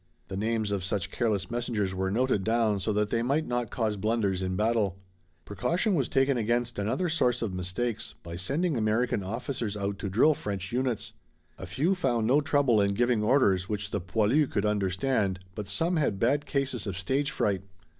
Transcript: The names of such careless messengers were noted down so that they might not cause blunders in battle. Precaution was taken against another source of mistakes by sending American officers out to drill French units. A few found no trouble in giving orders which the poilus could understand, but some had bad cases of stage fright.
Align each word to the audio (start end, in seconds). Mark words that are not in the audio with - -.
The 0.29 0.35
names 0.35 0.71
of 0.71 0.83
such 0.83 1.11
careless 1.11 1.51
messengers 1.51 1.93
were 1.93 2.09
noted 2.09 2.43
down 2.43 2.79
so 2.79 2.91
that 2.91 3.11
they 3.11 3.21
might 3.21 3.45
not 3.45 3.69
cause 3.69 3.97
blunders 3.97 4.41
in 4.41 4.55
battle. 4.55 4.97
Precaution 5.45 5.93
was 5.93 6.09
taken 6.09 6.37
against 6.37 6.79
another 6.79 7.07
source 7.07 7.43
of 7.43 7.53
mistakes 7.53 8.15
by 8.23 8.35
sending 8.35 8.75
American 8.75 9.21
officers 9.21 9.77
out 9.77 9.99
to 9.99 10.09
drill 10.09 10.33
French 10.33 10.71
units. 10.71 11.13
A 11.59 11.67
few 11.67 11.93
found 11.93 12.25
no 12.25 12.41
trouble 12.41 12.81
in 12.81 12.95
giving 12.95 13.21
orders 13.23 13.69
which 13.69 13.91
the 13.91 14.01
poilus 14.01 14.49
could 14.49 14.65
understand, 14.65 15.37
but 15.53 15.67
some 15.67 15.97
had 15.97 16.17
bad 16.17 16.47
cases 16.47 16.87
of 16.87 16.97
stage 16.97 17.29
fright. 17.29 17.61